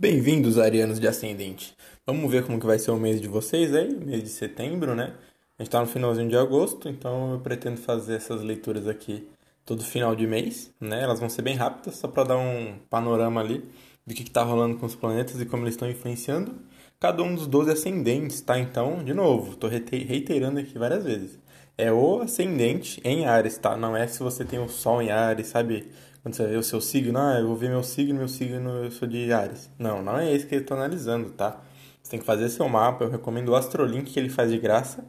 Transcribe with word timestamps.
Bem-vindos, 0.00 0.58
arianos 0.58 1.00
de 1.00 1.08
ascendente. 1.08 1.76
Vamos 2.06 2.30
ver 2.30 2.44
como 2.46 2.60
que 2.60 2.66
vai 2.66 2.78
ser 2.78 2.92
o 2.92 2.96
mês 2.96 3.20
de 3.20 3.26
vocês 3.26 3.74
aí, 3.74 3.92
mês 3.92 4.22
de 4.22 4.28
setembro, 4.28 4.94
né? 4.94 5.12
A 5.58 5.62
gente 5.62 5.72
tá 5.72 5.80
no 5.80 5.88
finalzinho 5.88 6.28
de 6.28 6.36
agosto, 6.36 6.88
então 6.88 7.32
eu 7.32 7.40
pretendo 7.40 7.78
fazer 7.80 8.14
essas 8.14 8.40
leituras 8.42 8.86
aqui 8.86 9.26
todo 9.64 9.82
final 9.82 10.14
de 10.14 10.24
mês, 10.24 10.72
né? 10.80 11.02
Elas 11.02 11.18
vão 11.18 11.28
ser 11.28 11.42
bem 11.42 11.56
rápidas, 11.56 11.96
só 11.96 12.06
para 12.06 12.22
dar 12.22 12.36
um 12.38 12.78
panorama 12.88 13.40
ali 13.40 13.68
do 14.06 14.14
que, 14.14 14.22
que 14.22 14.30
tá 14.30 14.44
rolando 14.44 14.76
com 14.78 14.86
os 14.86 14.94
planetas 14.94 15.40
e 15.40 15.46
como 15.46 15.64
eles 15.64 15.74
estão 15.74 15.90
influenciando 15.90 16.54
cada 17.00 17.22
um 17.22 17.34
dos 17.34 17.48
12 17.48 17.72
ascendentes, 17.72 18.40
tá? 18.40 18.58
Então, 18.58 19.02
de 19.04 19.12
novo, 19.12 19.56
tô 19.56 19.68
reiterando 19.68 20.60
aqui 20.60 20.78
várias 20.78 21.04
vezes. 21.04 21.38
É 21.76 21.92
o 21.92 22.20
ascendente 22.20 23.00
em 23.04 23.26
Ares, 23.26 23.58
tá? 23.58 23.76
Não 23.76 23.96
é 23.96 24.06
se 24.06 24.20
você 24.20 24.44
tem 24.44 24.58
o 24.58 24.68
Sol 24.68 25.00
em 25.02 25.10
Ares, 25.10 25.48
sabe? 25.48 25.88
Quando 26.28 26.36
você 26.36 26.46
vê 26.46 26.56
o 26.56 26.62
seu 26.62 26.78
signo, 26.78 27.18
ah, 27.18 27.38
eu 27.38 27.46
vou 27.46 27.56
ver 27.56 27.70
meu 27.70 27.82
signo, 27.82 28.18
meu 28.18 28.28
signo, 28.28 28.84
eu 28.84 28.90
sou 28.90 29.08
de 29.08 29.32
Ares. 29.32 29.70
Não, 29.78 30.02
não 30.02 30.18
é 30.18 30.30
esse 30.30 30.46
que 30.46 30.56
eu 30.56 30.60
estou 30.60 30.76
analisando, 30.76 31.30
tá? 31.30 31.58
Você 32.02 32.10
tem 32.10 32.20
que 32.20 32.26
fazer 32.26 32.50
seu 32.50 32.68
mapa, 32.68 33.02
eu 33.02 33.10
recomendo 33.10 33.48
o 33.48 33.56
Astrolink 33.56 34.12
que 34.12 34.20
ele 34.20 34.28
faz 34.28 34.50
de 34.50 34.58
graça. 34.58 35.02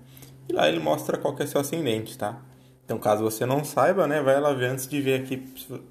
E 0.48 0.54
lá 0.54 0.70
ele 0.70 0.80
mostra 0.80 1.18
qual 1.18 1.36
que 1.36 1.44
é 1.44 1.46
seu 1.46 1.60
ascendente, 1.60 2.18
tá? 2.18 2.42
Então, 2.86 2.98
caso 2.98 3.22
você 3.22 3.46
não 3.46 3.66
saiba, 3.66 4.08
né, 4.08 4.22
vai 4.22 4.40
lá 4.40 4.54
ver 4.54 4.68
antes 4.68 4.88
de 4.88 5.02
ver 5.02 5.20
aqui 5.20 5.36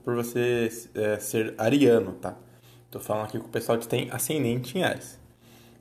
por 0.03 0.15
você 0.15 0.71
é, 0.95 1.19
ser 1.19 1.55
ariano, 1.59 2.13
tá? 2.13 2.35
Tô 2.91 2.99
falando 2.99 3.27
aqui 3.27 3.39
com 3.39 3.49
o 3.49 3.51
pessoal 3.51 3.77
que 3.77 3.87
tem 3.87 4.09
ascendente 4.11 4.79
em 4.79 4.83
Ares. 4.83 5.21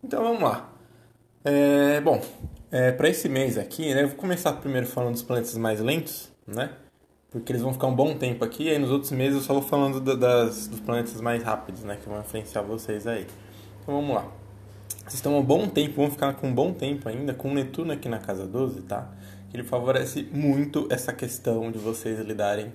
Então, 0.04 0.24
vamos 0.24 0.44
lá. 0.44 0.70
É, 1.46 2.02
bom, 2.02 2.22
é, 2.70 2.92
para 2.92 3.08
esse 3.08 3.30
mês 3.30 3.58
aqui, 3.58 3.94
né, 3.94 4.04
eu 4.04 4.10
vou 4.10 4.18
começar 4.18 4.52
primeiro 4.52 4.88
falando 4.88 5.14
dos 5.14 5.24
planetas 5.24 5.56
mais 5.56 5.80
lentos, 5.80 6.34
né? 6.46 6.70
Porque 7.30 7.52
eles 7.52 7.62
vão 7.62 7.74
ficar 7.74 7.88
um 7.88 7.96
bom 7.96 8.16
tempo 8.16 8.44
aqui, 8.44 8.64
e 8.64 8.70
aí 8.70 8.80
nos 8.80 8.90
outros 8.90 9.12
meses 9.12 9.36
eu 9.36 9.42
só 9.42 9.54
vou 9.54 9.62
falando 9.62 10.00
das, 10.16 10.68
dos 10.68 10.80
planetas 10.80 11.20
mais 11.22 11.44
rápidos, 11.44 11.84
né, 11.84 11.98
que 12.02 12.08
vão 12.08 12.20
influenciar 12.20 12.62
vocês 12.62 13.06
aí. 13.06 13.28
Então 13.82 13.96
vamos 13.96 14.16
lá. 14.16 14.28
Vocês 15.00 15.16
estão 15.16 15.38
um 15.38 15.44
bom 15.44 15.68
tempo, 15.68 15.96
vão 15.96 16.12
ficar 16.12 16.34
com 16.34 16.48
um 16.48 16.54
bom 16.54 16.74
tempo 16.74 17.08
ainda, 17.08 17.34
com 17.34 17.54
Netuno 17.54 17.94
aqui 17.94 18.10
na 18.10 18.20
casa 18.20 18.46
12, 18.46 18.82
tá? 18.82 19.10
Ele 19.54 19.64
favorece 19.64 20.28
muito 20.32 20.88
essa 20.90 21.14
questão 21.14 21.72
de 21.72 21.78
vocês 21.78 22.20
lidarem 22.20 22.74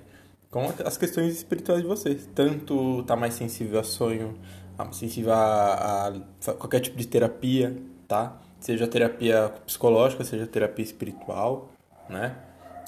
com 0.49 0.71
as 0.85 0.97
questões 0.97 1.33
espirituais 1.35 1.81
de 1.81 1.87
vocês. 1.87 2.27
Tanto 2.33 3.03
tá 3.03 3.15
mais 3.15 3.35
sensível 3.35 3.79
a 3.79 3.83
sonho, 3.83 4.37
sensível 4.91 5.33
a, 5.33 6.07
a 6.07 6.53
qualquer 6.53 6.79
tipo 6.79 6.97
de 6.97 7.07
terapia, 7.07 7.75
tá? 8.07 8.41
Seja 8.59 8.87
terapia 8.87 9.51
psicológica, 9.65 10.23
seja 10.23 10.47
terapia 10.47 10.85
espiritual, 10.85 11.71
né? 12.09 12.35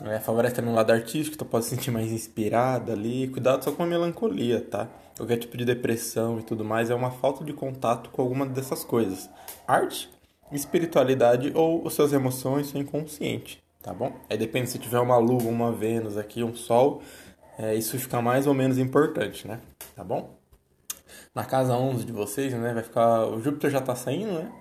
É, 0.03 0.19
favorece 0.19 0.55
também 0.55 0.71
o 0.71 0.75
lado 0.75 0.91
artístico, 0.91 1.35
então 1.35 1.47
pode 1.47 1.65
se 1.65 1.71
sentir 1.71 1.91
mais 1.91 2.11
inspirada 2.11 2.93
ali. 2.93 3.27
Cuidado 3.29 3.63
só 3.63 3.71
com 3.71 3.83
a 3.83 3.85
melancolia, 3.85 4.61
tá? 4.61 4.87
Qualquer 5.15 5.37
tipo 5.37 5.55
de 5.55 5.63
depressão 5.63 6.39
e 6.39 6.43
tudo 6.43 6.65
mais 6.65 6.89
é 6.89 6.95
uma 6.95 7.11
falta 7.11 7.43
de 7.43 7.53
contato 7.53 8.09
com 8.09 8.21
alguma 8.21 8.45
dessas 8.45 8.83
coisas. 8.83 9.29
Arte, 9.65 10.09
espiritualidade 10.51 11.51
ou 11.55 11.87
as 11.87 11.93
suas 11.93 12.11
emoções, 12.11 12.67
seu 12.67 12.81
inconsciente, 12.81 13.63
tá 13.81 13.93
bom? 13.93 14.11
Aí 14.29 14.37
depende 14.37 14.69
se 14.69 14.77
tiver 14.77 14.99
uma 14.99 15.17
lua, 15.17 15.43
uma 15.43 15.71
Vênus 15.71 16.17
aqui, 16.17 16.43
um 16.43 16.53
Sol, 16.53 17.01
é, 17.57 17.73
isso 17.73 17.97
fica 17.97 18.21
mais 18.21 18.47
ou 18.47 18.53
menos 18.53 18.77
importante, 18.77 19.47
né? 19.47 19.61
Tá 19.95 20.03
bom? 20.03 20.35
Na 21.33 21.45
casa 21.45 21.73
11 21.73 22.03
de 22.05 22.11
vocês, 22.11 22.53
né, 22.53 22.73
vai 22.73 22.83
ficar... 22.83 23.25
O 23.27 23.41
Júpiter 23.41 23.71
já 23.71 23.79
tá 23.79 23.95
saindo, 23.95 24.33
né? 24.33 24.51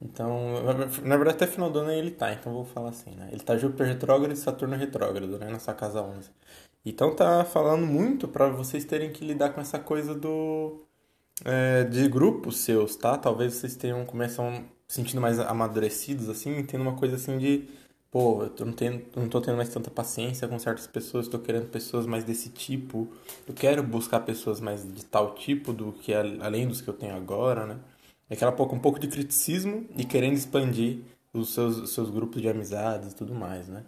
Então, 0.00 0.62
na 1.02 1.16
verdade, 1.16 1.36
até 1.36 1.46
final 1.46 1.70
do 1.70 1.80
ano 1.80 1.90
ele 1.90 2.12
tá, 2.12 2.32
então 2.32 2.52
vou 2.52 2.64
falar 2.64 2.90
assim, 2.90 3.10
né? 3.16 3.28
Ele 3.32 3.40
tá 3.40 3.56
Júpiter 3.56 3.86
retrógrado 3.86 4.32
e 4.32 4.36
Saturno 4.36 4.76
retrógrado, 4.76 5.38
né? 5.38 5.50
Nessa 5.50 5.74
casa 5.74 6.00
11. 6.00 6.30
Então 6.84 7.14
tá 7.14 7.44
falando 7.44 7.84
muito 7.86 8.28
para 8.28 8.48
vocês 8.48 8.84
terem 8.84 9.12
que 9.12 9.24
lidar 9.24 9.50
com 9.50 9.60
essa 9.60 9.78
coisa 9.78 10.14
do... 10.14 10.80
É, 11.44 11.84
de 11.84 12.08
grupos 12.08 12.58
seus, 12.58 12.96
tá? 12.96 13.16
Talvez 13.18 13.54
vocês 13.54 13.76
tenham, 13.76 14.04
começam 14.04 14.64
sentindo 14.88 15.20
mais 15.20 15.38
amadurecidos, 15.38 16.28
assim, 16.28 16.64
tendo 16.64 16.82
uma 16.82 16.94
coisa 16.96 17.16
assim 17.16 17.38
de... 17.38 17.68
Pô, 18.10 18.42
eu 18.58 18.66
não, 18.66 18.72
tenho, 18.72 19.04
não 19.14 19.28
tô 19.28 19.40
tendo 19.40 19.56
mais 19.56 19.68
tanta 19.68 19.90
paciência 19.90 20.48
com 20.48 20.58
certas 20.58 20.86
pessoas, 20.86 21.28
tô 21.28 21.38
querendo 21.38 21.68
pessoas 21.68 22.06
mais 22.06 22.24
desse 22.24 22.48
tipo. 22.50 23.08
Eu 23.46 23.52
quero 23.54 23.82
buscar 23.82 24.20
pessoas 24.20 24.60
mais 24.60 24.82
de 24.90 25.04
tal 25.04 25.34
tipo 25.34 25.72
do 25.72 25.92
que 25.92 26.14
além 26.14 26.66
dos 26.66 26.80
que 26.80 26.88
eu 26.88 26.94
tenho 26.94 27.14
agora, 27.14 27.66
né? 27.66 27.78
É 28.30 28.34
aquela 28.34 28.52
pouco, 28.52 28.74
um 28.74 28.78
pouco 28.78 28.98
de 28.98 29.08
criticismo 29.08 29.86
e 29.96 30.04
querendo 30.04 30.34
expandir 30.34 30.98
os 31.32 31.54
seus, 31.54 31.78
os 31.78 31.92
seus 31.92 32.10
grupos 32.10 32.42
de 32.42 32.48
amizades 32.48 33.12
e 33.12 33.16
tudo 33.16 33.34
mais, 33.34 33.68
né? 33.68 33.84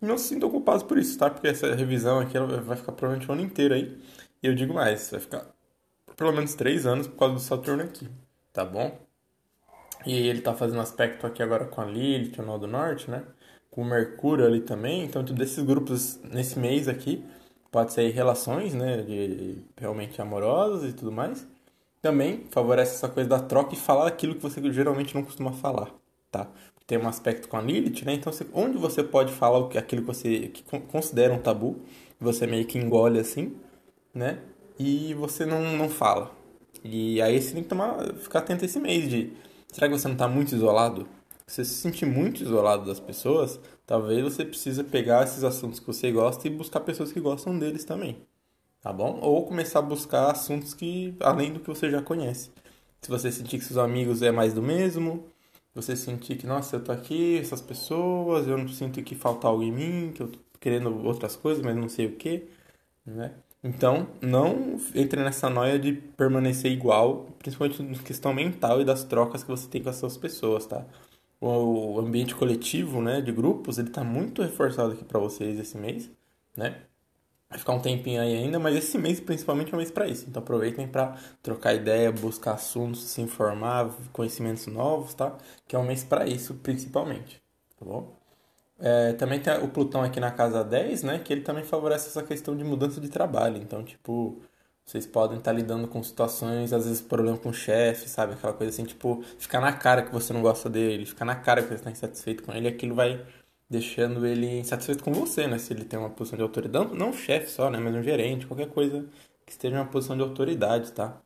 Não 0.00 0.16
se 0.16 0.28
sintam 0.28 0.50
culpados 0.50 0.82
por 0.82 0.96
isso, 0.98 1.18
tá? 1.18 1.28
Porque 1.28 1.48
essa 1.48 1.74
revisão 1.74 2.20
aqui 2.20 2.36
ela 2.36 2.60
vai 2.60 2.76
ficar 2.76 2.92
provavelmente 2.92 3.28
o 3.28 3.32
ano 3.32 3.42
inteiro 3.42 3.74
aí. 3.74 3.98
E 4.42 4.46
eu 4.46 4.54
digo 4.54 4.72
mais, 4.72 5.10
vai 5.10 5.20
ficar 5.20 5.46
pelo 6.16 6.32
menos 6.32 6.54
três 6.54 6.86
anos 6.86 7.06
por 7.06 7.16
causa 7.16 7.34
do 7.34 7.40
Saturno 7.40 7.82
aqui, 7.82 8.08
tá 8.52 8.64
bom? 8.64 8.98
E 10.06 10.14
ele 10.28 10.40
tá 10.40 10.54
fazendo 10.54 10.80
aspecto 10.80 11.26
aqui 11.26 11.42
agora 11.42 11.66
com 11.66 11.80
a 11.80 11.84
Lilith, 11.84 12.38
o 12.38 12.42
Nó 12.42 12.58
do 12.58 12.66
Norte, 12.66 13.10
né? 13.10 13.24
Com 13.70 13.82
o 13.82 13.84
Mercúrio 13.84 14.46
ali 14.46 14.60
também. 14.60 15.04
Então, 15.04 15.22
desses 15.22 15.62
grupos 15.64 16.18
nesse 16.24 16.58
mês 16.58 16.88
aqui, 16.88 17.24
pode 17.70 17.92
ser 17.92 18.08
relações, 18.10 18.72
né? 18.74 19.02
De 19.02 19.58
realmente 19.76 20.20
amorosas 20.22 20.90
e 20.90 20.94
tudo 20.94 21.12
mais 21.12 21.46
também 22.00 22.44
favorece 22.50 22.94
essa 22.94 23.08
coisa 23.08 23.28
da 23.28 23.40
troca 23.40 23.74
e 23.74 23.78
falar 23.78 24.06
aquilo 24.06 24.34
que 24.34 24.42
você 24.42 24.60
geralmente 24.72 25.14
não 25.14 25.22
costuma 25.22 25.52
falar, 25.52 25.90
tá? 26.30 26.48
Tem 26.86 26.98
um 26.98 27.08
aspecto 27.08 27.48
com 27.48 27.56
a 27.56 27.60
Lilith, 27.60 28.04
né? 28.04 28.14
Então, 28.14 28.32
onde 28.52 28.76
você 28.76 29.02
pode 29.04 29.32
falar 29.32 29.68
aquilo 29.78 30.02
que 30.02 30.06
você 30.08 30.48
que 30.48 30.62
considera 30.88 31.32
um 31.32 31.38
tabu, 31.38 31.80
você 32.20 32.46
meio 32.46 32.66
que 32.66 32.78
engole 32.78 33.18
assim, 33.20 33.54
né? 34.14 34.40
E 34.78 35.14
você 35.14 35.46
não, 35.46 35.76
não 35.76 35.88
fala. 35.88 36.32
E 36.82 37.20
aí 37.22 37.40
você 37.40 37.54
tem 37.54 37.62
que 37.62 37.68
tomar, 37.68 38.12
ficar 38.14 38.40
atento 38.40 38.64
esse 38.64 38.80
mês 38.80 39.08
de... 39.08 39.32
Será 39.68 39.88
que 39.88 39.96
você 39.96 40.08
não 40.08 40.14
está 40.14 40.26
muito 40.26 40.54
isolado? 40.54 41.06
Se 41.46 41.56
você 41.56 41.64
se 41.64 41.74
sentir 41.74 42.06
muito 42.06 42.42
isolado 42.42 42.86
das 42.86 42.98
pessoas, 42.98 43.60
talvez 43.86 44.22
você 44.22 44.44
precise 44.44 44.82
pegar 44.84 45.24
esses 45.24 45.44
assuntos 45.44 45.80
que 45.80 45.86
você 45.86 46.10
gosta 46.10 46.46
e 46.48 46.50
buscar 46.50 46.80
pessoas 46.80 47.12
que 47.12 47.20
gostam 47.20 47.58
deles 47.58 47.84
também 47.84 48.16
tá 48.82 48.92
bom? 48.92 49.18
Ou 49.22 49.46
começar 49.46 49.80
a 49.80 49.82
buscar 49.82 50.30
assuntos 50.30 50.74
que 50.74 51.14
além 51.20 51.52
do 51.52 51.60
que 51.60 51.68
você 51.68 51.90
já 51.90 52.02
conhece. 52.02 52.50
Se 53.02 53.10
você 53.10 53.32
sentir 53.32 53.58
que 53.58 53.64
seus 53.64 53.78
amigos 53.78 54.22
é 54.22 54.30
mais 54.30 54.52
do 54.54 54.62
mesmo, 54.62 55.24
você 55.74 55.96
sentir 55.96 56.36
que, 56.36 56.46
nossa, 56.46 56.76
eu 56.76 56.84
tô 56.84 56.92
aqui, 56.92 57.38
essas 57.38 57.60
pessoas, 57.60 58.46
eu 58.46 58.58
não 58.58 58.68
sinto 58.68 59.02
que 59.02 59.14
falta 59.14 59.46
algo 59.48 59.62
em 59.62 59.72
mim, 59.72 60.12
que 60.14 60.22
eu 60.22 60.28
tô 60.28 60.38
querendo 60.60 61.06
outras 61.06 61.36
coisas, 61.36 61.64
mas 61.64 61.76
não 61.76 61.88
sei 61.88 62.06
o 62.06 62.16
que, 62.16 62.48
né? 63.06 63.34
Então, 63.62 64.08
não 64.22 64.78
entre 64.94 65.22
nessa 65.22 65.50
noia 65.50 65.78
de 65.78 65.92
permanecer 65.92 66.72
igual, 66.72 67.26
principalmente 67.38 67.82
na 67.82 67.98
questão 67.98 68.32
mental 68.34 68.80
e 68.80 68.84
das 68.84 69.04
trocas 69.04 69.42
que 69.42 69.50
você 69.50 69.68
tem 69.68 69.82
com 69.82 69.90
essas 69.90 70.16
pessoas, 70.16 70.66
tá? 70.66 70.86
O 71.40 71.98
ambiente 72.00 72.34
coletivo, 72.34 73.00
né, 73.02 73.20
de 73.20 73.32
grupos, 73.32 73.78
ele 73.78 73.90
tá 73.90 74.04
muito 74.04 74.42
reforçado 74.42 74.92
aqui 74.92 75.04
para 75.04 75.18
vocês 75.20 75.58
esse 75.58 75.76
mês, 75.78 76.10
né? 76.56 76.82
Vai 77.50 77.58
ficar 77.58 77.72
um 77.72 77.80
tempinho 77.80 78.22
aí 78.22 78.32
ainda, 78.36 78.60
mas 78.60 78.76
esse 78.76 78.96
mês 78.96 79.18
principalmente 79.18 79.72
é 79.72 79.74
um 79.74 79.78
mês 79.78 79.90
para 79.90 80.06
isso. 80.06 80.24
Então 80.28 80.40
aproveitem 80.40 80.86
para 80.86 81.16
trocar 81.42 81.74
ideia, 81.74 82.12
buscar 82.12 82.52
assuntos, 82.54 83.02
se 83.02 83.20
informar, 83.20 83.92
conhecimentos 84.12 84.68
novos, 84.68 85.14
tá? 85.14 85.36
Que 85.66 85.74
é 85.74 85.78
um 85.78 85.84
mês 85.84 86.04
para 86.04 86.26
isso 86.26 86.54
principalmente, 86.54 87.42
tá 87.78 87.84
bom? 87.84 88.16
É, 88.78 89.12
também 89.14 89.40
tem 89.40 89.52
o 89.62 89.68
Plutão 89.68 90.02
aqui 90.02 90.20
na 90.20 90.30
casa 90.30 90.64
10, 90.64 91.02
né? 91.02 91.18
Que 91.18 91.32
ele 91.32 91.42
também 91.42 91.64
favorece 91.64 92.08
essa 92.08 92.22
questão 92.22 92.56
de 92.56 92.64
mudança 92.64 93.00
de 93.00 93.08
trabalho. 93.08 93.58
Então, 93.58 93.84
tipo, 93.84 94.40
vocês 94.84 95.06
podem 95.06 95.38
estar 95.38 95.52
tá 95.52 95.56
lidando 95.56 95.88
com 95.88 96.02
situações, 96.02 96.72
às 96.72 96.84
vezes 96.84 97.00
problema 97.00 97.36
com 97.36 97.50
o 97.50 97.54
chefe, 97.54 98.08
sabe? 98.08 98.34
Aquela 98.34 98.52
coisa 98.52 98.72
assim, 98.72 98.84
tipo, 98.84 99.22
ficar 99.38 99.60
na 99.60 99.72
cara 99.72 100.02
que 100.02 100.12
você 100.12 100.32
não 100.32 100.42
gosta 100.42 100.70
dele, 100.70 101.04
ficar 101.06 101.24
na 101.24 101.34
cara 101.36 101.62
que 101.62 101.68
você 101.68 101.74
está 101.74 101.90
insatisfeito 101.90 102.42
com 102.44 102.52
ele, 102.52 102.68
aquilo 102.68 102.94
vai 102.94 103.24
deixando 103.70 104.26
ele 104.26 104.58
insatisfeito 104.58 105.04
com 105.04 105.12
você, 105.12 105.46
né? 105.46 105.56
Se 105.58 105.72
ele 105.72 105.84
tem 105.84 105.98
uma 105.98 106.10
posição 106.10 106.36
de 106.36 106.42
autoridade, 106.42 106.92
não, 106.94 107.10
um 107.10 107.12
chefe 107.12 107.48
só, 107.48 107.70
né? 107.70 107.78
Mas 107.78 107.94
um 107.94 108.02
gerente, 108.02 108.46
qualquer 108.46 108.68
coisa 108.68 109.06
que 109.46 109.52
esteja 109.52 109.76
em 109.76 109.78
uma 109.78 109.86
posição 109.86 110.16
de 110.16 110.22
autoridade, 110.22 110.92
tá? 110.92 111.20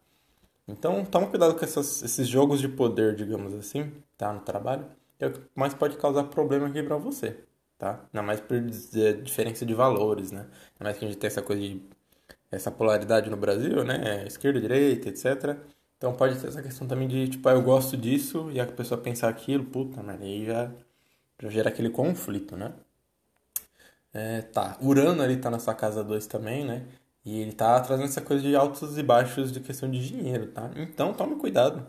Então, 0.69 1.05
toma 1.05 1.27
cuidado 1.29 1.55
com 1.55 1.65
essas, 1.65 2.03
esses 2.03 2.29
jogos 2.29 2.61
de 2.61 2.69
poder, 2.69 3.15
digamos 3.17 3.55
assim, 3.55 3.93
tá? 4.17 4.33
No 4.33 4.41
trabalho. 4.41 4.85
É 5.19 5.27
o 5.27 5.33
que 5.33 5.41
mais 5.55 5.73
pode 5.75 5.97
causar 5.97 6.25
problema 6.25 6.67
aqui 6.67 6.83
pra 6.83 6.97
você, 6.97 7.39
tá? 7.79 8.01
Ainda 8.13 8.23
mais 8.23 8.41
por 8.41 8.61
diferença 8.61 9.65
de 9.65 9.75
valores, 9.75 10.31
né? 10.31 10.41
Ainda 10.41 10.85
mais 10.85 10.99
que 10.99 11.05
a 11.05 11.09
gente 11.09 11.19
tem 11.19 11.29
essa 11.29 11.43
coisa 11.43 11.63
de... 11.63 11.83
Essa 12.51 12.71
polaridade 12.71 13.31
no 13.31 13.37
Brasil, 13.37 13.85
né? 13.85 14.25
Esquerda, 14.27 14.61
direita, 14.61 15.09
etc. 15.09 15.57
Então 15.97 16.15
pode 16.15 16.39
ter 16.39 16.49
essa 16.49 16.63
questão 16.63 16.87
também 16.87 17.09
de, 17.09 17.29
tipo, 17.29 17.49
ah, 17.49 17.53
eu 17.53 17.63
gosto 17.63 17.97
disso 17.97 18.51
e 18.53 18.61
a 18.61 18.67
pessoa 18.67 19.01
pensar 19.01 19.29
aquilo, 19.29 19.65
puta, 19.65 20.03
mas 20.03 20.21
aí 20.23 20.47
já 20.47 20.71
para 21.37 21.51
gerar 21.51 21.71
aquele 21.71 21.91
conflito, 21.91 22.57
né? 22.57 22.73
É, 24.13 24.43
tá, 24.43 24.79
Urano 24.81 25.23
ali 25.23 25.37
tá 25.37 25.51
nessa 25.51 25.75
casa 25.75 26.05
2 26.05 26.27
também, 26.27 26.65
né? 26.65 26.87
E 27.25 27.41
ele 27.41 27.53
tá 27.53 27.81
trazendo 27.81 28.07
essa 28.07 28.21
coisa 28.21 28.43
de 28.43 28.55
altos 28.55 28.97
e 28.99 29.03
baixos 29.03 29.51
de 29.51 29.61
questão 29.61 29.91
de 29.91 30.07
dinheiro, 30.07 30.49
tá? 30.49 30.71
Então 30.77 31.13
tome 31.15 31.37
cuidado 31.37 31.87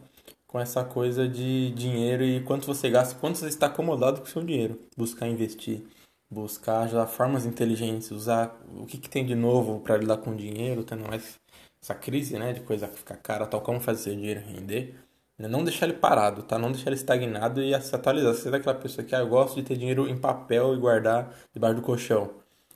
com 0.47 0.59
essa 0.59 0.83
coisa 0.83 1.27
de 1.27 1.71
dinheiro 1.71 2.23
e 2.23 2.41
quanto 2.41 2.65
você 2.65 2.89
gasta, 2.89 3.19
quanto 3.19 3.37
você 3.37 3.47
está 3.47 3.67
acomodado 3.67 4.21
com 4.21 4.27
o 4.27 4.29
seu 4.29 4.43
dinheiro. 4.43 4.79
Buscar 4.95 5.27
investir, 5.27 5.85
buscar 6.29 6.87
já 6.87 7.05
formas 7.05 7.45
inteligentes, 7.45 8.09
usar 8.11 8.57
o 8.75 8.85
que, 8.85 8.97
que 8.97 9.09
tem 9.09 9.25
de 9.25 9.35
novo 9.35 9.81
para 9.81 9.97
lidar 9.97 10.17
com 10.17 10.35
dinheiro, 10.35 10.83
tendo 10.83 11.07
mais 11.07 11.39
essa 11.81 11.93
crise, 11.93 12.39
né, 12.39 12.53
de 12.53 12.61
coisa 12.61 12.87
ficar 12.87 13.17
cara, 13.17 13.45
tal, 13.45 13.61
como 13.61 13.79
fazer 13.79 14.15
dinheiro 14.15 14.39
render, 14.39 14.95
não 15.37 15.63
deixar 15.63 15.87
ele 15.87 15.97
parado, 15.97 16.43
tá? 16.43 16.57
Não 16.57 16.71
deixar 16.71 16.87
ele 16.89 16.95
estagnado 16.95 17.61
e 17.61 17.79
se 17.81 17.93
atualizar. 17.95 18.33
Você 18.33 18.47
é 18.47 18.51
daquela 18.51 18.75
pessoa 18.75 19.05
que 19.05 19.13
ah, 19.15 19.19
eu 19.19 19.27
gosto 19.27 19.55
de 19.55 19.63
ter 19.63 19.77
dinheiro 19.77 20.07
em 20.07 20.17
papel 20.17 20.73
e 20.73 20.77
guardar 20.77 21.33
debaixo 21.53 21.75
do 21.75 21.81
colchão. 21.81 22.31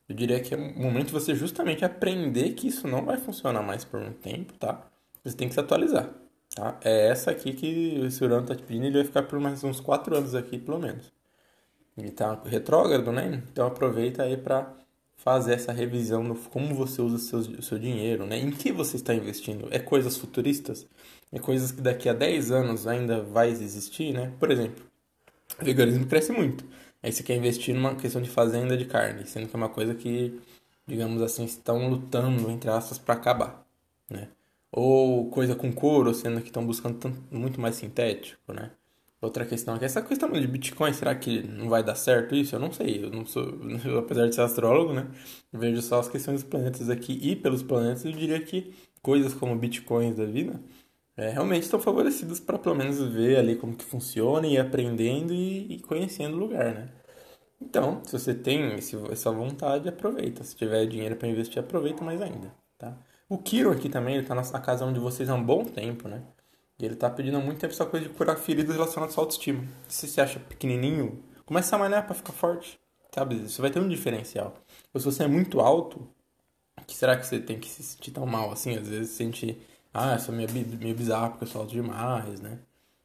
Eu 0.08 0.16
diria 0.16 0.40
que 0.40 0.54
é 0.54 0.58
o 0.58 0.80
momento 0.80 1.08
de 1.08 1.14
você 1.14 1.36
justamente 1.36 1.86
aprender 1.86 2.54
que 2.54 2.68
isso 2.68 2.88
não 2.88 3.06
vai 3.06 3.18
funcionar 3.18 3.62
mais 3.62 3.86
por 3.86 4.02
um 4.02 4.12
tempo, 4.12 4.54
tá? 4.54 4.82
Você 5.24 5.36
tem 5.38 5.48
que 5.48 5.54
se 5.54 5.60
atualizar, 5.60 6.10
tá? 6.56 6.78
É 6.84 7.08
essa 7.10 7.32
aqui 7.32 7.54
que 7.54 8.02
o 8.02 8.24
Urano 8.26 8.48
tá 8.48 8.56
te 8.56 8.64
pedindo, 8.64 8.86
ele 8.86 8.98
vai 8.98 9.06
ficar 9.06 9.24
por 9.24 9.40
mais 9.40 9.64
uns 9.64 9.80
4 9.80 10.18
anos 10.18 10.36
aqui, 10.36 10.58
pelo 10.58 10.80
menos. 10.80 11.14
Ele 11.98 12.12
tá 12.12 12.42
retrógrado, 12.46 13.12
né? 13.12 13.44
Então 13.52 13.68
aproveita 13.68 14.24
aí 14.24 14.36
para 14.38 14.74
fazer 15.16 15.54
essa 15.54 15.72
revisão 15.74 16.24
no 16.24 16.36
como 16.36 16.74
você 16.74 17.02
usa 17.02 17.18
seu, 17.18 17.40
o 17.40 17.62
seu 17.62 17.78
dinheiro, 17.78 18.26
né? 18.26 18.38
Em 18.40 18.52
que 18.52 18.72
você 18.72 18.96
está 18.96 19.14
investindo? 19.14 19.68
É 19.70 19.78
coisas 19.78 20.18
futuristas? 20.18 20.88
É 21.32 21.40
coisas 21.40 21.72
que 21.72 21.82
daqui 21.82 22.10
a 22.10 22.14
10 22.14 22.52
anos 22.52 22.88
ainda 22.88 23.22
vai 23.22 23.50
existir, 23.50 24.14
né? 24.14 24.34
Por 24.40 24.50
exemplo, 24.50 24.84
o 25.62 25.64
veganismo 25.64 26.08
cresce 26.08 26.32
muito. 26.32 26.66
Aí 27.04 27.12
você 27.12 27.24
quer 27.24 27.36
investir 27.36 27.74
numa 27.76 27.96
questão 27.96 28.22
de 28.22 28.30
fazenda 28.30 28.76
de 28.76 28.86
carne, 28.86 29.26
sendo 29.26 29.48
que 29.48 29.56
é 29.56 29.58
uma 29.58 29.70
coisa 29.70 29.94
que, 29.96 30.40
digamos 30.88 31.22
assim, 31.22 31.46
estão 31.46 31.90
lutando, 31.90 32.50
entre 32.50 32.70
aspas, 32.70 32.98
para 32.98 33.14
acabar, 33.14 33.66
né? 34.10 34.30
Ou 34.72 35.30
coisa 35.30 35.56
com 35.56 35.72
couro, 35.72 36.14
sendo 36.14 36.42
que 36.42 36.48
estão 36.48 36.66
buscando 36.66 36.98
tanto, 37.00 37.22
muito 37.32 37.62
mais 37.62 37.76
sintético, 37.76 38.52
né? 38.54 38.72
Outra 39.22 39.46
questão 39.46 39.76
aqui, 39.76 39.86
essa 39.86 40.02
questão 40.02 40.32
de 40.32 40.48
Bitcoin, 40.48 40.94
será 40.94 41.14
que 41.14 41.44
não 41.44 41.68
vai 41.70 41.84
dar 41.84 41.96
certo 41.96 42.36
isso? 42.36 42.56
Eu 42.56 42.60
não 42.60 42.72
sei, 42.72 43.04
eu 43.04 43.10
não 43.10 43.26
sou, 43.26 43.44
apesar 44.00 44.28
de 44.28 44.36
ser 44.36 44.42
astrólogo, 44.42 44.94
né? 44.94 45.08
vejo 45.52 45.82
só 45.82 46.00
as 46.00 46.08
questões 46.08 46.42
dos 46.42 46.50
planetas 46.50 46.90
aqui 46.90 47.20
e 47.22 47.36
pelos 47.36 47.62
planetas, 47.62 48.06
eu 48.06 48.14
diria 48.14 48.40
que 48.42 48.74
coisas 49.02 49.34
como 49.34 49.56
Bitcoins 49.56 50.16
da 50.16 50.26
vida 50.26 50.60
é, 51.20 51.30
realmente 51.30 51.64
estão 51.64 51.80
favorecidas 51.80 52.40
para 52.40 52.58
pelo 52.58 52.76
menos 52.76 53.00
ver 53.00 53.38
ali 53.38 53.56
como 53.56 53.76
que 53.76 53.84
funciona 53.84 54.48
e 54.48 54.58
aprendendo 54.58 55.34
e, 55.34 55.74
e 55.76 55.80
conhecendo 55.82 56.36
o 56.36 56.40
lugar, 56.40 56.74
né? 56.74 56.90
Então, 57.62 58.02
se 58.06 58.14
você 58.14 58.34
tem 58.34 58.76
esse, 58.76 58.96
essa 59.12 59.30
vontade, 59.32 59.90
aproveita. 59.90 60.44
Se 60.44 60.56
tiver 60.56 60.86
dinheiro 60.86 61.16
para 61.18 61.28
investir, 61.28 61.60
aproveita 61.60 62.04
mais 62.04 62.22
ainda, 62.22 62.54
tá? 62.78 62.98
O 63.28 63.38
Kiro 63.38 63.72
aqui 63.72 63.90
também, 63.90 64.16
ele 64.16 64.26
tá 64.26 64.34
na 64.34 64.44
casa 64.44 64.86
onde 64.86 65.00
vocês 65.00 65.30
há 65.30 65.36
um 65.36 65.44
bom 65.44 65.66
tempo, 65.66 66.08
né? 66.08 66.24
E 66.80 66.86
ele 66.86 66.96
tá 66.96 67.10
pedindo 67.10 67.38
há 67.38 67.42
muito 67.42 67.60
tempo 67.60 67.74
essa 67.74 67.86
coisa 67.86 68.08
de 68.08 68.14
curar 68.14 68.38
feridas 68.38 68.74
relacionadas 68.76 69.18
à 69.18 69.22
autoestima. 69.22 69.68
Se 69.90 70.08
você 70.08 70.22
acha 70.22 70.40
pequenininho, 70.40 71.22
começa 71.46 71.76
a 71.76 71.80
malhar 71.80 72.06
pra 72.06 72.16
ficar 72.16 72.32
forte. 72.32 72.80
Sabe? 73.14 73.36
Isso 73.44 73.62
vai 73.62 73.70
ter 73.70 73.80
um 73.80 73.90
diferencial. 73.90 74.56
Ou 74.94 75.00
se 75.02 75.06
você 75.06 75.24
é 75.24 75.28
muito 75.28 75.60
alto, 75.60 76.08
que 76.88 76.96
será 76.96 77.18
que 77.18 77.26
você 77.26 77.40
tem 77.40 77.60
que 77.60 77.68
se 77.68 77.84
sentir 77.84 78.12
tão 78.12 78.26
mal 78.26 78.52
assim? 78.52 78.76
Às 78.78 78.88
vezes 78.88 79.12
sente, 79.12 79.60
ah, 79.94 80.18
sou 80.20 80.34
meio, 80.34 80.50
meio 80.80 80.96
bizarro 80.96 81.32
porque 81.32 81.46
eu 81.46 81.48
sou 81.48 81.62
alto 81.62 81.74
demais, 81.74 82.40
né? 82.42 82.60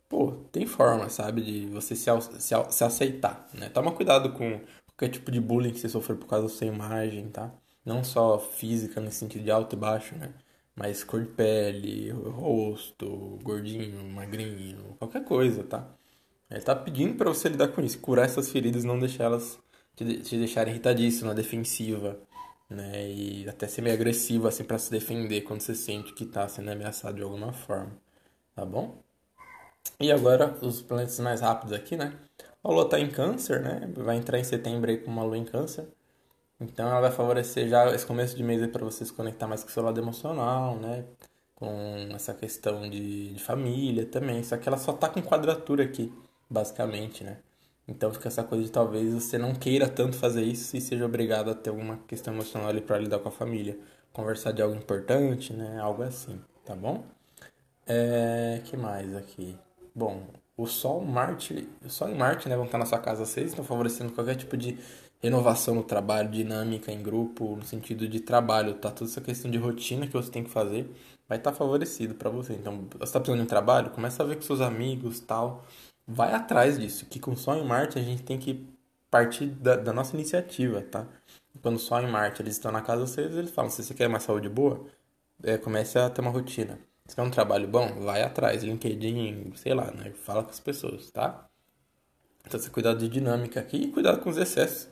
Pô, 0.09 0.33
tem 0.53 0.67
forma, 0.67 1.09
sabe, 1.09 1.43
de 1.43 1.67
você 1.67 1.97
se, 1.97 2.11
se, 2.39 2.55
se 2.71 2.85
aceitar, 2.85 3.49
né? 3.55 3.69
Toma 3.71 3.93
cuidado 3.93 4.33
com 4.33 4.61
qualquer 4.87 5.11
tipo 5.11 5.31
de 5.31 5.41
bullying 5.41 5.73
que 5.73 5.81
você 5.81 5.89
sofreu 5.89 6.17
por 6.19 6.29
causa 6.29 6.49
da 6.49 6.53
sua 6.55 6.67
imagem, 6.67 7.29
tá? 7.31 7.53
Não 7.85 8.05
só 8.05 8.39
física, 8.39 9.01
no 9.01 9.11
sentido 9.11 9.45
de 9.45 9.51
alto 9.51 9.75
e 9.75 9.79
baixo, 9.79 10.15
né? 10.17 10.33
Mas 10.77 11.05
cor 11.05 11.23
de 11.23 11.29
pele, 11.29 12.11
rosto, 12.11 13.39
gordinho, 13.43 14.05
magrinho, 14.11 14.97
qualquer 14.99 15.25
coisa, 15.25 15.63
tá? 15.65 15.89
Ele 16.51 16.61
tá 16.63 16.75
pedindo 16.77 17.15
para 17.17 17.31
você 17.31 17.49
lidar 17.49 17.69
com 17.69 17.81
isso, 17.83 17.99
curar 17.99 18.25
essas 18.27 18.51
feridas, 18.51 18.85
não 18.85 18.99
deixar 18.99 19.25
elas 19.25 19.59
te, 19.97 20.21
te 20.21 20.37
deixarem 20.39 20.73
irritadíssima, 20.73 21.35
defensiva, 21.35 22.19
né? 22.75 23.11
E 23.11 23.49
até 23.49 23.67
ser 23.67 23.83
meio 23.83 23.95
agressivo 23.95 24.49
assim 24.49 24.65
para 24.65 24.79
se 24.79 24.91
defender 24.91 25.43
quando 25.43 25.61
você 25.61 25.75
sente 25.75 26.13
que 26.15 26.27
tá 26.27 26.49
sendo 26.49 26.71
ameaçado 26.71 27.17
de 27.17 27.23
alguma 27.23 27.53
forma, 27.53 27.93
tá 28.55 28.65
bom? 28.65 28.99
E 30.01 30.11
agora 30.13 30.57
os 30.63 30.83
planetas 30.83 31.19
mais 31.21 31.41
rápidos 31.41 31.73
aqui, 31.73 31.97
né? 31.97 32.19
A 32.63 32.69
Lua 32.71 32.89
tá 32.89 32.99
em 32.99 33.11
Câncer, 33.11 33.61
né? 33.63 33.91
Vai 33.97 34.17
entrar 34.17 34.39
em 34.39 34.45
setembro 34.45 34.91
aí 34.91 34.99
com 34.99 35.11
uma 35.11 35.23
Lua 35.25 35.37
em 35.39 35.45
Câncer. 35.45 35.87
Então 36.61 36.89
ela 36.89 37.01
vai 37.01 37.11
favorecer 37.13 37.69
já 37.69 37.95
esse 37.95 38.07
começo 38.07 38.37
de 38.37 38.43
mês 38.43 38.67
para 38.71 38.85
você 38.85 39.05
se 39.05 39.13
conectar 39.13 39.47
mais 39.47 39.63
com 39.63 39.71
o 39.71 39.73
seu 39.73 39.83
lado 39.83 40.01
emocional, 40.01 40.77
né? 40.77 41.05
Com 41.55 42.09
essa 42.15 42.35
questão 42.35 42.89
de, 42.89 43.35
de 43.35 43.41
família 43.41 44.07
também. 44.07 44.43
Só 44.45 44.57
que 44.57 44.69
ela 44.69 44.79
só 44.79 44.93
tá 44.93 45.09
com 45.09 45.23
quadratura 45.23 45.85
aqui, 45.85 46.13
basicamente, 46.51 47.25
né? 47.25 47.39
Então 47.87 48.13
fica 48.13 48.29
essa 48.29 48.43
coisa 48.43 48.65
de 48.65 48.71
talvez 48.71 49.13
você 49.13 49.37
não 49.37 49.55
queira 49.55 49.89
tanto 49.89 50.17
fazer 50.17 50.43
isso 50.43 50.77
e 50.77 50.81
seja 50.81 51.05
obrigado 51.05 51.51
a 51.51 51.55
ter 51.55 51.71
alguma 51.71 51.99
questão 52.09 52.33
emocional 52.33 52.69
ali 52.69 52.81
para 52.81 52.99
lidar 52.99 53.19
com 53.19 53.29
a 53.29 53.33
família. 53.33 53.79
Conversar 54.13 54.53
de 54.53 54.63
algo 54.63 54.75
importante, 54.77 55.53
né? 55.53 55.79
Algo 55.81 56.03
assim, 56.03 56.41
tá 56.65 56.75
bom? 56.75 57.05
É... 57.87 58.61
que 58.65 58.77
mais 58.77 59.15
aqui? 59.15 59.59
Bom, 59.95 60.23
o 60.57 60.67
Sol, 60.67 61.05
Marte, 61.05 61.69
o 61.85 61.91
Sol 61.91 62.15
Marte, 62.15 62.49
né, 62.49 62.57
vão 62.57 62.65
estar 62.65 62.79
na 62.79 62.87
sua 62.87 62.99
casa 62.99 63.27
6, 63.27 63.51
estão 63.51 63.65
favorecendo 63.65 64.13
qualquer 64.13 64.37
tipo 64.37 64.57
de 64.57 64.79
renovação 65.21 65.75
no 65.75 65.83
trabalho, 65.83 66.31
dinâmica 66.31 66.93
em 66.93 67.03
grupo, 67.03 67.57
no 67.57 67.65
sentido 67.65 68.07
de 68.09 68.21
trabalho, 68.21 68.75
tá? 68.75 68.91
Toda 68.91 69.11
essa 69.11 69.21
questão 69.21 69.51
de 69.51 69.59
rotina 69.59 70.07
que 70.07 70.13
você 70.13 70.31
tem 70.31 70.45
que 70.45 70.51
fazer 70.51 70.91
vai 71.29 71.39
estar 71.39 71.53
favorecido 71.53 72.15
para 72.15 72.31
você. 72.31 72.53
Então, 72.55 72.87
você 72.91 73.05
está 73.05 73.19
precisando 73.21 73.39
de 73.39 73.45
um 73.45 73.49
trabalho, 73.49 73.91
começa 73.91 74.23
a 74.23 74.27
ver 74.27 74.37
com 74.37 74.43
seus 74.43 74.61
amigos, 74.61 75.21
tal. 75.21 75.65
Vai 76.07 76.33
atrás 76.35 76.79
disso, 76.79 77.07
que 77.07 77.19
com 77.19 77.35
Sol 77.37 77.57
em 77.57 77.65
Marte 77.65 77.99
a 77.99 78.03
gente 78.03 78.23
tem 78.23 78.39
que 78.39 78.67
partir 79.11 79.47
da, 79.47 79.77
da 79.77 79.93
nossa 79.93 80.15
iniciativa, 80.15 80.83
tá? 80.83 81.07
Quando 81.63 81.79
Sol 81.79 82.01
em 82.03 82.11
Marte 82.11 82.43
eles 82.43 82.55
estão 82.55 82.71
na 82.71 82.83
casa 82.83 83.07
6, 83.07 83.37
eles 83.37 83.51
falam, 83.51 83.71
se 83.71 83.83
você 83.83 83.95
quer 83.95 84.09
mais 84.09 84.25
saúde 84.25 84.49
boa, 84.49 84.85
é, 85.43 85.57
comece 85.59 85.99
a 85.99 86.11
ter 86.11 86.21
uma 86.21 86.31
rotina. 86.31 86.79
Se 87.07 87.15
quer 87.17 87.23
um 87.23 87.31
trabalho 87.31 87.69
bom, 87.69 88.01
vai 88.01 88.23
atrás, 88.23 88.63
LinkedIn, 88.63 89.53
sei 89.57 89.75
lá, 89.75 89.91
né? 89.93 90.13
Fala 90.13 90.43
com 90.43 90.51
as 90.51 90.61
pessoas, 90.61 91.11
tá? 91.11 91.47
Então, 92.47 92.61
você 92.61 92.71
cuidado 92.71 92.99
de 92.99 93.09
dinâmica 93.09 93.61
aqui 93.61 93.77
e 93.77 93.93
cuidado 93.93 94.21
com 94.21 94.31
os 94.31 94.37
excessos 94.37 94.89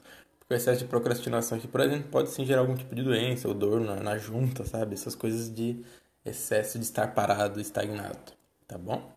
o 0.52 0.56
excesso 0.56 0.80
de 0.80 0.84
procrastinação 0.86 1.58
aqui, 1.58 1.66
por 1.66 1.80
exemplo, 1.80 2.08
pode 2.10 2.30
sim 2.30 2.44
gerar 2.44 2.60
algum 2.60 2.74
tipo 2.74 2.94
de 2.94 3.02
doença 3.02 3.48
ou 3.48 3.54
dor 3.54 3.80
na, 3.80 3.96
na 3.96 4.18
junta, 4.18 4.64
sabe? 4.64 4.94
Essas 4.94 5.14
coisas 5.14 5.52
de 5.52 5.84
excesso 6.24 6.78
de 6.78 6.84
estar 6.84 7.14
parado, 7.14 7.60
estagnado, 7.60 8.32
tá 8.66 8.78
bom? 8.78 9.12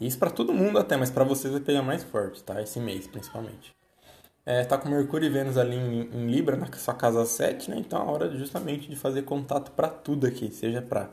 Isso 0.00 0.18
para 0.18 0.30
todo 0.30 0.52
mundo 0.52 0.78
até, 0.78 0.96
mas 0.96 1.10
para 1.10 1.24
vocês 1.24 1.52
vai 1.52 1.62
pegar 1.62 1.82
mais 1.82 2.02
forte, 2.04 2.42
tá? 2.42 2.60
Esse 2.60 2.78
mês, 2.78 3.06
principalmente. 3.06 3.74
É, 4.44 4.64
tá 4.64 4.78
com 4.78 4.88
Mercúrio 4.88 5.26
e 5.26 5.30
Vênus 5.30 5.56
ali 5.56 5.74
em, 5.74 6.02
em, 6.02 6.26
Libra, 6.26 6.56
na 6.56 6.70
sua 6.72 6.94
casa 6.94 7.24
7, 7.24 7.70
né? 7.70 7.78
Então 7.78 8.00
é 8.00 8.04
hora 8.04 8.30
justamente 8.36 8.88
de 8.88 8.94
fazer 8.94 9.22
contato 9.22 9.72
para 9.72 9.88
tudo 9.88 10.26
aqui, 10.26 10.52
seja 10.52 10.80
para 10.80 11.10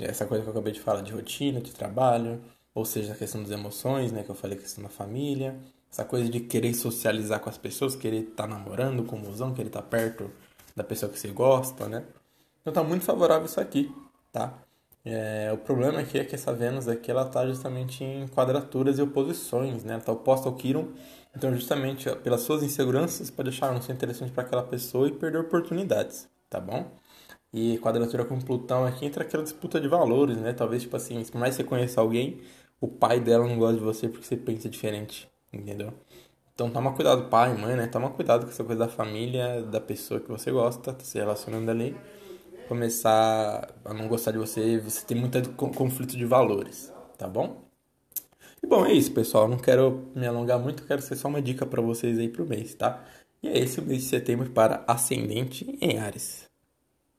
essa 0.00 0.26
coisa 0.26 0.42
que 0.42 0.48
eu 0.48 0.52
acabei 0.52 0.72
de 0.74 0.80
falar 0.80 1.00
de 1.00 1.12
rotina, 1.12 1.60
de 1.60 1.72
trabalho, 1.72 2.42
ou 2.74 2.84
seja, 2.84 3.14
a 3.14 3.16
questão 3.16 3.42
das 3.42 3.50
emoções, 3.50 4.12
né, 4.12 4.22
que 4.22 4.30
eu 4.30 4.34
falei, 4.34 4.58
a 4.58 4.60
questão 4.60 4.84
da 4.84 4.90
família, 4.90 5.58
essa 5.90 6.04
coisa 6.04 6.28
de 6.28 6.40
querer 6.40 6.74
socializar 6.74 7.40
com 7.40 7.48
as 7.48 7.56
pessoas, 7.56 7.96
querer 7.96 8.24
estar 8.24 8.42
tá 8.42 8.46
namorando 8.46 9.02
com 9.04 9.16
o 9.16 9.18
mozão, 9.18 9.54
querer 9.54 9.68
estar 9.68 9.80
tá 9.80 9.88
perto 9.88 10.30
da 10.76 10.84
pessoa 10.84 11.10
que 11.10 11.18
você 11.18 11.28
gosta, 11.28 11.88
né? 11.88 12.04
Então 12.60 12.74
tá 12.74 12.82
muito 12.84 13.04
favorável 13.04 13.46
isso 13.46 13.58
aqui, 13.58 13.90
tá? 14.30 14.52
É, 15.08 15.52
o 15.52 15.58
problema 15.58 16.00
aqui 16.00 16.18
é 16.18 16.24
que 16.24 16.34
essa 16.34 16.52
Vênus 16.52 16.88
aqui, 16.88 17.10
ela 17.10 17.24
tá 17.24 17.46
justamente 17.46 18.02
em 18.02 18.26
quadraturas 18.26 18.98
e 18.98 19.02
oposições, 19.02 19.84
né? 19.84 19.94
Ela 19.94 20.02
tá 20.02 20.12
oposta 20.12 20.48
ao 20.48 20.54
Quiron, 20.56 20.88
então 21.34 21.54
justamente 21.54 22.10
pelas 22.16 22.40
suas 22.40 22.62
inseguranças 22.62 23.30
pode 23.30 23.50
achar 23.50 23.72
não 23.72 23.80
ser 23.80 23.92
interessante 23.92 24.32
para 24.32 24.42
aquela 24.42 24.64
pessoa 24.64 25.06
e 25.06 25.12
perder 25.12 25.38
oportunidades, 25.38 26.28
tá 26.50 26.58
bom? 26.60 26.90
E 27.52 27.78
quadratura 27.78 28.24
com 28.24 28.40
Plutão 28.40 28.84
aqui 28.84 29.06
entra 29.06 29.22
aquela 29.24 29.44
disputa 29.44 29.80
de 29.80 29.88
valores, 29.88 30.38
né? 30.38 30.52
Talvez, 30.52 30.82
tipo 30.82 30.96
assim, 30.96 31.22
se 31.24 31.36
mais 31.36 31.54
você 31.54 31.64
conhecer 31.64 32.00
alguém, 32.00 32.40
o 32.80 32.88
pai 32.88 33.20
dela 33.20 33.46
não 33.46 33.58
gosta 33.58 33.78
de 33.78 33.84
você 33.84 34.08
porque 34.08 34.26
você 34.26 34.36
pensa 34.36 34.68
diferente 34.68 35.28
entendeu? 35.52 35.92
Então 36.54 36.70
toma 36.70 36.92
cuidado, 36.94 37.28
pai, 37.28 37.54
mãe, 37.56 37.76
né? 37.76 37.86
Toma 37.86 38.10
cuidado 38.10 38.44
com 38.44 38.50
essa 38.50 38.64
coisa 38.64 38.86
da 38.86 38.88
família, 38.88 39.62
da 39.62 39.80
pessoa 39.80 40.20
que 40.20 40.28
você 40.28 40.50
gosta, 40.50 40.92
tá 40.92 41.04
se 41.04 41.18
relacionando 41.18 41.70
ali. 41.70 41.96
Começar 42.68 43.72
a 43.84 43.94
não 43.94 44.08
gostar 44.08 44.32
de 44.32 44.38
você, 44.38 44.78
você 44.78 45.04
tem 45.06 45.16
muito 45.16 45.52
conflito 45.52 46.16
de 46.16 46.24
valores, 46.24 46.92
tá 47.16 47.28
bom? 47.28 47.64
E 48.62 48.66
bom, 48.66 48.84
é 48.86 48.92
isso, 48.92 49.12
pessoal. 49.12 49.48
Não 49.48 49.58
quero 49.58 50.10
me 50.14 50.26
alongar 50.26 50.58
muito, 50.58 50.84
quero 50.86 51.00
ser 51.02 51.16
só 51.16 51.28
uma 51.28 51.40
dica 51.42 51.64
para 51.66 51.80
vocês 51.82 52.18
aí 52.18 52.28
pro 52.28 52.46
mês, 52.46 52.74
tá? 52.74 53.04
E 53.42 53.48
é 53.48 53.58
esse 53.58 53.80
o 53.80 53.82
mês 53.84 54.02
de 54.02 54.08
setembro 54.08 54.50
para 54.50 54.84
Ascendente 54.88 55.78
em 55.80 55.98
Ares. 55.98 56.45